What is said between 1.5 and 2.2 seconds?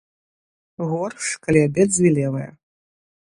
абедзве